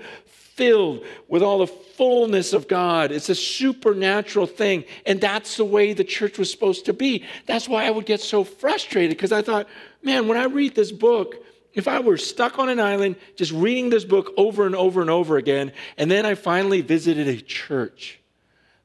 [0.56, 3.12] filled with all the fullness of God.
[3.12, 4.86] It's a supernatural thing.
[5.06, 7.26] And that's the way the church was supposed to be.
[7.46, 9.68] That's why I would get so frustrated because I thought,
[10.02, 11.36] man, when I read this book,
[11.74, 15.10] if I were stuck on an island just reading this book over and over and
[15.10, 18.20] over again, and then I finally visited a church,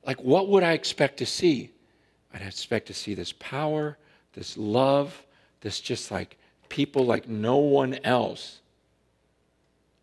[0.05, 1.71] like what would I expect to see?
[2.35, 3.97] I'd expect to see this power,
[4.33, 5.25] this love,
[5.61, 6.37] this just like
[6.69, 8.60] people like no one else.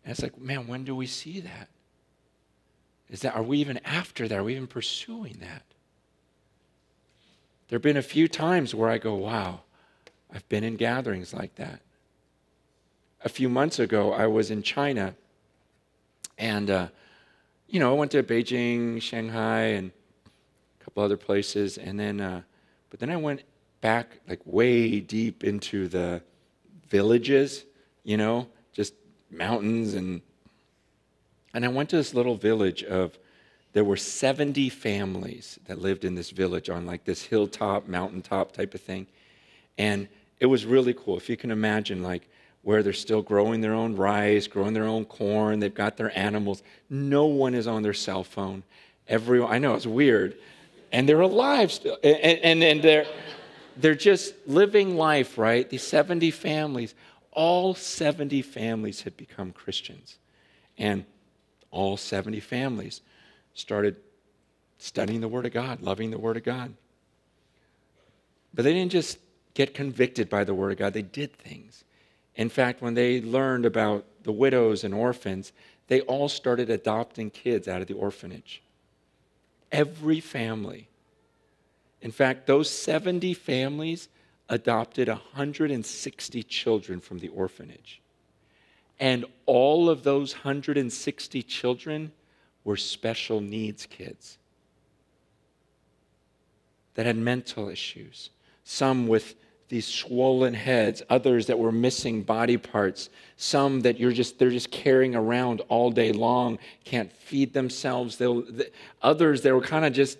[0.04, 1.68] And it's like, man, when do we see that?
[3.10, 4.38] Is that are we even after that?
[4.38, 5.62] Are we even pursuing that?
[7.68, 9.60] There have been a few times where I go, wow,
[10.32, 11.80] I've been in gatherings like that.
[13.22, 15.14] A few months ago, I was in China,
[16.38, 16.88] and uh,
[17.68, 19.90] you know, I went to Beijing, Shanghai, and
[20.80, 22.42] a couple other places, and then, uh,
[22.90, 23.42] but then I went
[23.80, 26.22] back, like way deep into the
[26.88, 27.64] villages,
[28.04, 28.94] you know, just
[29.30, 30.22] mountains and
[31.54, 33.18] and I went to this little village of
[33.72, 38.74] there were 70 families that lived in this village on like this hilltop, mountaintop type
[38.74, 39.06] of thing.
[39.76, 40.08] And
[40.40, 41.16] it was really cool.
[41.16, 42.28] If you can imagine, like,
[42.62, 46.62] where they're still growing their own rice, growing their own corn, they've got their animals.
[46.90, 48.62] No one is on their cell phone.
[49.06, 50.36] Everyone, I know it's weird.
[50.92, 51.98] And they're alive still.
[52.02, 53.06] And, and, and they're,
[53.76, 55.68] they're just living life, right?
[55.68, 56.94] These 70 families,
[57.38, 60.18] all 70 families had become Christians.
[60.76, 61.04] And
[61.70, 63.00] all 70 families
[63.54, 63.94] started
[64.78, 66.74] studying the Word of God, loving the Word of God.
[68.52, 69.18] But they didn't just
[69.54, 71.84] get convicted by the Word of God, they did things.
[72.34, 75.52] In fact, when they learned about the widows and orphans,
[75.86, 78.62] they all started adopting kids out of the orphanage.
[79.70, 80.88] Every family.
[82.02, 84.08] In fact, those 70 families
[84.48, 88.00] adopted 160 children from the orphanage.
[89.00, 92.12] And all of those 160 children
[92.64, 94.38] were special needs kids
[96.94, 98.30] that had mental issues,
[98.64, 99.36] some with
[99.68, 104.70] these swollen heads, others that were missing body parts, some that you're just they're just
[104.70, 108.16] carrying around all day long, can't feed themselves.
[108.16, 108.70] They'll, the,
[109.02, 110.18] others that were kind of just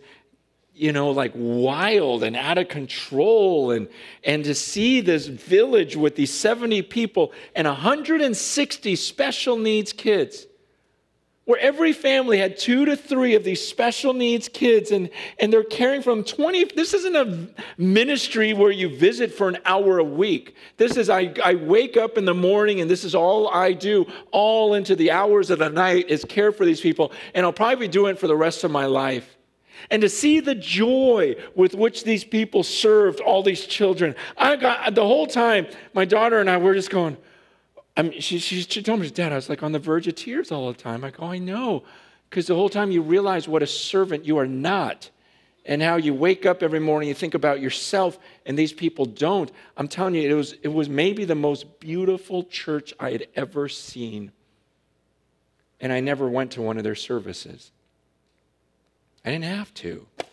[0.79, 3.73] you know, like wild and out of control.
[3.73, 3.89] And,
[4.25, 10.47] and to see this village with these 70 people and 160 special needs kids,
[11.45, 15.65] where every family had two to three of these special needs kids, and, and they're
[15.65, 16.65] caring from 20.
[16.77, 20.55] This isn't a ministry where you visit for an hour a week.
[20.77, 24.07] This is, I, I wake up in the morning, and this is all I do,
[24.31, 27.13] all into the hours of the night, is care for these people.
[27.35, 29.38] And I'll probably be doing it for the rest of my life
[29.91, 34.15] and to see the joy with which these people served all these children.
[34.37, 37.17] I got the whole time, my daughter and I were just going,
[37.97, 40.15] I mean, she, she, she told me, Dad, I was like on the verge of
[40.15, 41.05] tears all the time.
[41.05, 41.83] I go, I know.
[42.31, 45.11] Because the whole time you realize what a servant you are not
[45.65, 49.51] and how you wake up every morning, you think about yourself, and these people don't.
[49.77, 53.69] I'm telling you, it was, it was maybe the most beautiful church I had ever
[53.69, 54.33] seen.
[55.81, 57.71] And I never went to one of their services.
[59.29, 60.07] I didn't have to.
[60.21, 60.27] It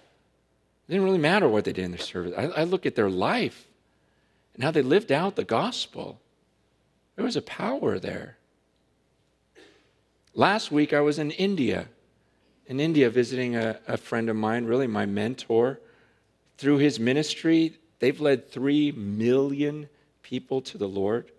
[0.88, 2.34] didn't really matter what they did in their service.
[2.38, 3.68] I, I look at their life
[4.54, 6.22] and how they lived out the gospel.
[7.18, 8.38] There was a power there.
[10.34, 11.90] Last week, I was in India.
[12.68, 15.82] In India, visiting a, a friend of mine, really my mentor.
[16.58, 19.90] Through his ministry, they've led three million
[20.22, 21.34] people to the Lord.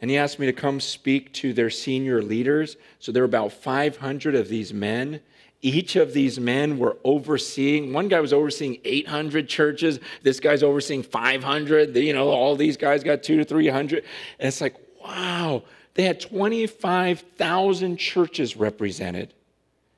[0.00, 2.78] And he asked me to come speak to their senior leaders.
[2.98, 5.20] So there were about 500 of these men
[5.62, 11.02] each of these men were overseeing one guy was overseeing 800 churches this guy's overseeing
[11.02, 14.04] 500 you know all these guys got 2 to 300
[14.38, 15.62] and it's like wow
[15.96, 19.32] they had 25,000 churches represented.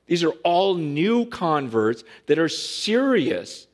[0.07, 3.67] These are all new converts that are serious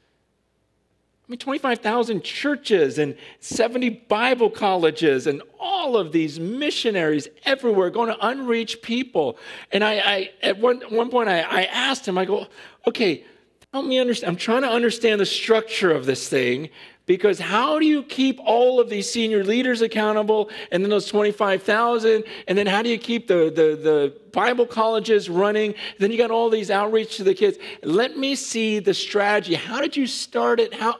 [1.27, 8.09] I mean, 25,000 churches and 70 Bible colleges and all of these missionaries everywhere going
[8.09, 9.39] to unreached people.
[9.71, 12.45] And I, I at one, one point, I, I asked him, I go,
[12.85, 13.25] okay,
[13.73, 14.29] help me understand.
[14.29, 16.69] I'm trying to understand the structure of this thing
[17.07, 22.23] because how do you keep all of these senior leaders accountable and then those 25,000?
[22.47, 25.73] And then how do you keep the, the, the Bible colleges running?
[25.97, 27.57] Then you got all these outreach to the kids.
[27.81, 29.55] Let me see the strategy.
[29.55, 30.71] How did you start it?
[30.71, 30.97] How?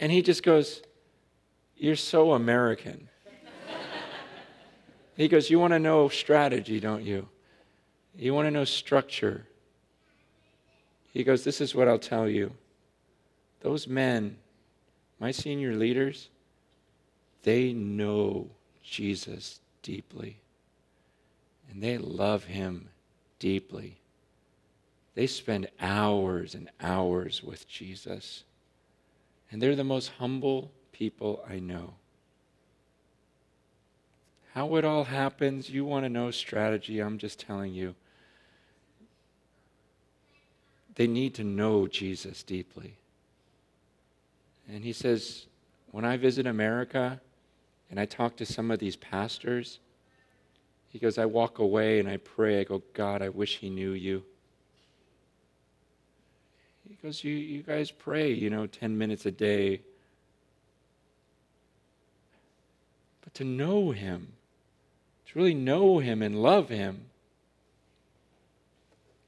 [0.00, 0.82] And he just goes,
[1.76, 3.08] You're so American.
[5.16, 7.28] he goes, You want to know strategy, don't you?
[8.16, 9.46] You want to know structure.
[11.12, 12.52] He goes, This is what I'll tell you.
[13.60, 14.36] Those men,
[15.18, 16.28] my senior leaders,
[17.42, 18.50] they know
[18.82, 20.40] Jesus deeply.
[21.70, 22.88] And they love him
[23.38, 23.98] deeply.
[25.14, 28.44] They spend hours and hours with Jesus.
[29.50, 31.94] And they're the most humble people I know.
[34.54, 37.94] How it all happens, you want to know strategy, I'm just telling you.
[40.96, 42.96] They need to know Jesus deeply.
[44.68, 45.46] And he says,
[45.92, 47.20] when I visit America
[47.90, 49.78] and I talk to some of these pastors,
[50.88, 52.60] he goes, I walk away and I pray.
[52.60, 54.24] I go, God, I wish he knew you.
[56.88, 59.82] He goes, you, you guys pray, you know, 10 minutes a day.
[63.22, 64.32] But to know Him,
[65.26, 67.06] to really know Him and love Him,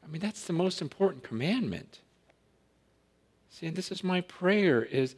[0.02, 2.00] I mean, that's the most important commandment.
[3.50, 5.14] See, and this is my prayer is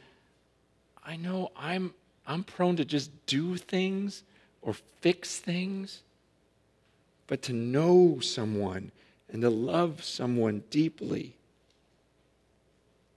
[1.04, 1.94] I know I'm,
[2.26, 4.24] I'm prone to just do things
[4.60, 6.02] or fix things.
[7.26, 8.90] But to know someone
[9.30, 11.36] and to love someone deeply.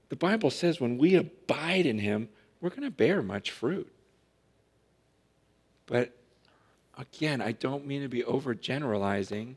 [0.10, 2.30] The Bible says when we abide in Him,
[2.62, 3.92] we're going to bear much fruit.
[5.86, 6.16] But
[6.98, 9.56] again, I don't mean to be overgeneralizing.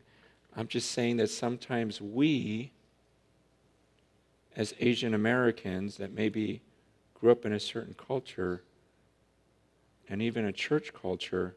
[0.56, 2.72] I'm just saying that sometimes we,
[4.56, 6.60] as Asian Americans that maybe
[7.14, 8.62] grew up in a certain culture
[10.08, 11.54] and even a church culture,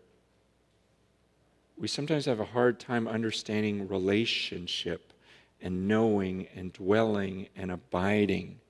[1.77, 5.13] we sometimes have a hard time understanding relationship
[5.61, 8.60] and knowing and dwelling and abiding.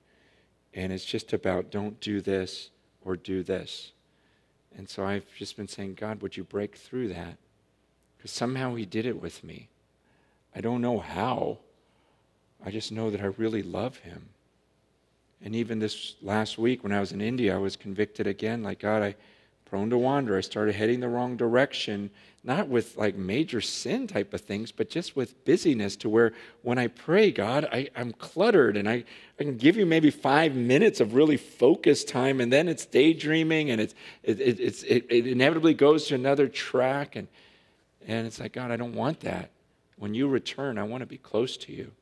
[0.74, 2.70] And it's just about don't do this
[3.04, 3.92] or do this.
[4.76, 7.36] And so I've just been saying, God, would you break through that?
[8.16, 9.68] Because somehow He did it with me.
[10.54, 11.58] I don't know how.
[12.64, 14.30] I just know that I really love Him.
[15.44, 18.78] And even this last week when I was in India, I was convicted again like,
[18.78, 19.16] God, I
[19.72, 20.36] prone to wander.
[20.36, 22.10] I started heading the wrong direction,
[22.44, 26.76] not with like major sin type of things, but just with busyness to where when
[26.76, 29.02] I pray, God, I, I'm cluttered and I,
[29.40, 33.70] I can give you maybe five minutes of really focused time and then it's daydreaming
[33.70, 37.16] and it's, it, it, it's, it, it inevitably goes to another track.
[37.16, 37.26] And,
[38.06, 39.48] and it's like, God, I don't want that.
[39.96, 41.92] When you return, I want to be close to you.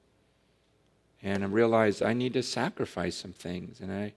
[1.23, 3.79] And I realized I need to sacrifice some things.
[3.79, 4.13] And I,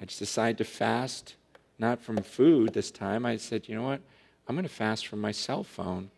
[0.00, 1.36] I just decided to fast,
[1.78, 3.26] not from food this time.
[3.26, 4.00] I said, you know what?
[4.48, 6.10] I'm going to fast from my cell phone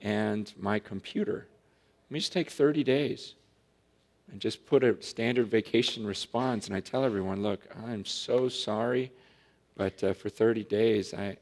[0.00, 1.46] and my computer.
[2.08, 3.34] Let me just take 30 days
[4.30, 6.66] and just put a standard vacation response.
[6.66, 9.12] And I tell everyone, look, I'm so sorry,
[9.76, 11.36] but uh, for 30 days, I,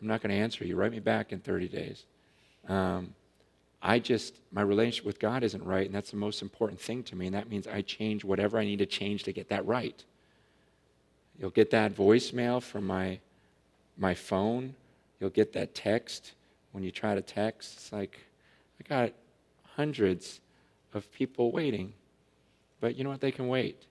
[0.00, 0.76] I'm not going to answer you.
[0.76, 2.04] Write me back in 30 days.
[2.68, 3.14] Um,
[3.82, 7.16] I just, my relationship with God isn't right, and that's the most important thing to
[7.16, 7.26] me.
[7.26, 10.04] And that means I change whatever I need to change to get that right.
[11.40, 13.18] You'll get that voicemail from my,
[13.96, 14.74] my phone.
[15.18, 16.34] You'll get that text
[16.72, 17.74] when you try to text.
[17.76, 18.20] It's like,
[18.78, 19.12] I got
[19.74, 20.40] hundreds
[20.94, 21.94] of people waiting.
[22.80, 23.20] But you know what?
[23.20, 23.86] They can wait.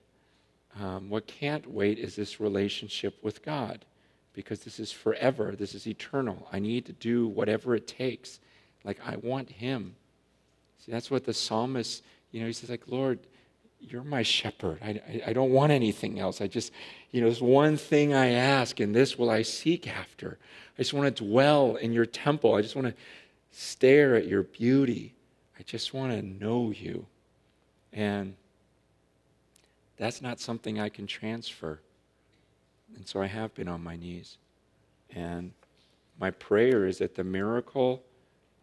[0.80, 3.84] Um, what can't wait is this relationship with God
[4.32, 5.56] because this is forever.
[5.58, 6.48] This is eternal.
[6.52, 8.38] I need to do whatever it takes
[8.84, 9.94] like, I want him.
[10.78, 13.18] See, that's what the psalmist, you know, he says, like, Lord,
[13.80, 14.78] you're my shepherd.
[14.82, 16.40] I, I, don't want anything else.
[16.40, 16.72] I just,
[17.10, 20.38] you know, there's one thing I ask, and this will I seek after.
[20.78, 22.54] I just want to dwell in your temple.
[22.54, 22.94] I just want to
[23.50, 25.14] stare at your beauty.
[25.58, 27.06] I just want to know you.
[27.92, 28.36] And
[29.96, 31.80] that's not something I can transfer.
[32.96, 34.38] And so I have been on my knees.
[35.10, 35.52] And
[36.18, 38.02] my prayer is that the miracle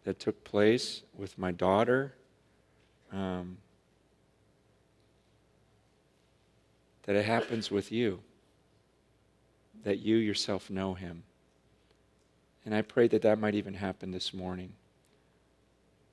[0.04, 2.14] that took place with my daughter.
[3.12, 3.58] Um,
[7.08, 8.20] that it happens with you,
[9.82, 11.22] that you yourself know him.
[12.66, 14.74] And I pray that that might even happen this morning.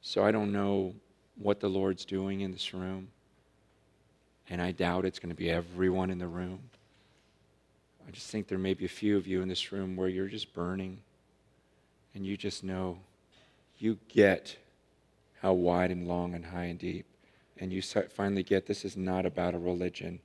[0.01, 0.93] So I don't know
[1.37, 3.09] what the Lord's doing in this room,
[4.49, 6.59] and I doubt it's going to be everyone in the room.
[8.07, 10.29] I just think there may be a few of you in this room where you're
[10.29, 11.01] just burning,
[12.13, 12.99] and you just know
[13.79, 14.55] you get
[15.41, 17.05] how wide and long and high and deep.
[17.57, 20.21] And you finally get this is not about a religion.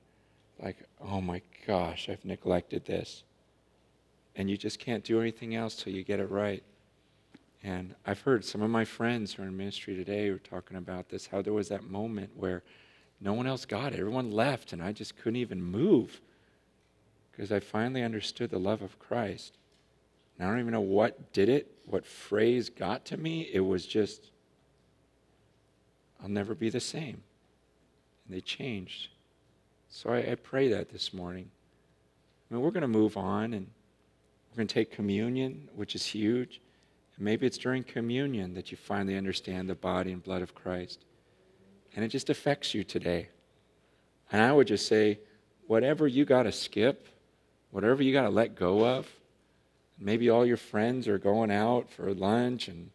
[0.61, 3.23] Like, oh my gosh, I've neglected this.
[4.35, 6.63] And you just can't do anything else till you get it right.
[7.63, 11.09] And I've heard some of my friends who are in ministry today were talking about
[11.09, 12.63] this, how there was that moment where
[13.19, 13.99] no one else got it.
[13.99, 16.21] Everyone left, and I just couldn't even move
[17.31, 19.57] because I finally understood the love of Christ.
[20.37, 23.49] And I don't even know what did it, what phrase got to me.
[23.53, 24.31] It was just,
[26.21, 27.21] I'll never be the same.
[28.25, 29.09] And they changed.
[29.93, 31.51] So I, I pray that this morning.
[32.49, 33.67] I mean, we're going to move on and
[34.49, 36.61] we're going to take communion, which is huge.
[37.15, 41.03] And maybe it's during communion that you finally understand the body and blood of Christ.
[41.93, 43.27] And it just affects you today.
[44.31, 45.19] And I would just say,
[45.67, 47.09] whatever you got to skip,
[47.71, 49.07] whatever you got to let go of,
[49.99, 52.89] maybe all your friends are going out for lunch and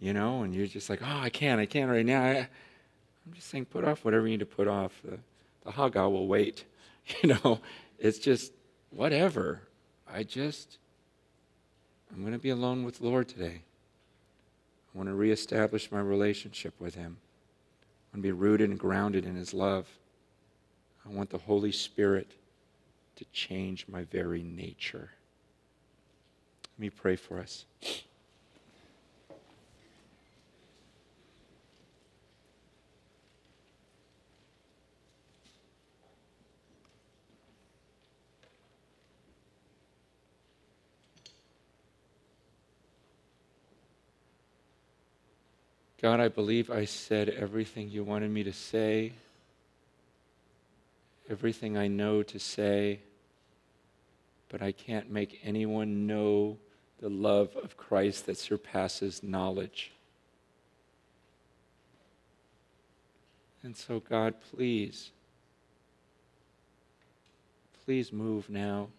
[0.00, 3.32] you know and you're just like oh i can't i can't right now I, i'm
[3.32, 5.18] just saying put off whatever you need to put off the,
[5.66, 6.64] the har gow will wait.
[7.22, 7.60] You know
[8.00, 8.52] it's just
[8.90, 9.60] whatever.
[10.12, 10.78] I just
[12.10, 13.62] i'm going to be alone with the lord today.
[13.62, 17.18] I want to reestablish my relationship with him.
[17.20, 19.86] I want to be rooted and grounded in his love.
[21.04, 22.32] I want the holy spirit
[23.16, 25.10] to change my very nature.
[26.74, 27.66] Let me pray for us.
[46.06, 49.14] God, I believe I said everything you wanted me to say,
[51.28, 53.00] everything I know to say,
[54.48, 56.58] but I can't make anyone know
[57.00, 59.90] the love of Christ that surpasses knowledge.
[63.64, 65.10] And so, God, please,
[67.84, 68.90] please move now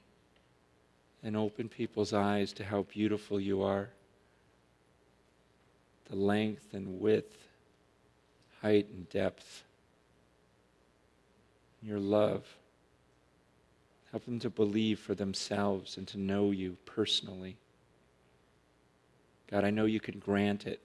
[1.23, 3.91] and open people's eyes to how beautiful you are
[6.09, 7.47] the length and width,
[8.61, 9.63] height and depth,
[11.81, 12.45] your love.
[14.11, 17.57] Help them to believe for themselves and to know you personally.
[19.51, 20.81] God, I know you can grant it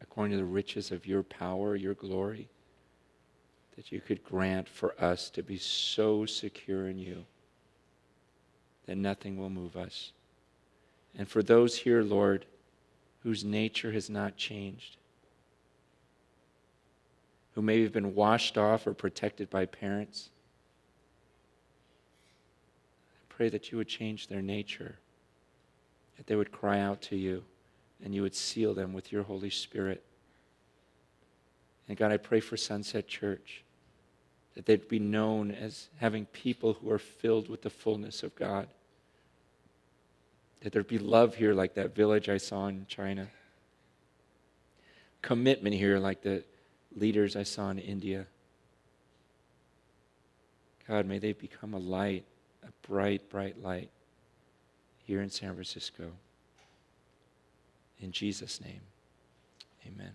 [0.00, 2.48] according to the riches of your power, your glory,
[3.76, 7.24] that you could grant for us to be so secure in you
[8.86, 10.12] that nothing will move us.
[11.16, 12.44] And for those here, Lord,
[13.24, 14.98] whose nature has not changed,
[17.54, 20.28] who may have been washed off or protected by parents.
[23.16, 24.96] I pray that you would change their nature,
[26.18, 27.42] that they would cry out to you,
[28.04, 30.04] and you would seal them with your Holy Spirit.
[31.88, 33.64] And God, I pray for Sunset Church,
[34.54, 38.68] that they'd be known as having people who are filled with the fullness of God
[40.64, 43.28] that there'd be love here like that village I saw in China.
[45.20, 46.42] Commitment here like the
[46.96, 48.26] leaders I saw in India.
[50.88, 52.24] God, may they become a light,
[52.62, 53.90] a bright, bright light
[55.04, 56.12] here in San Francisco.
[58.00, 58.80] In Jesus' name,
[59.86, 60.12] amen.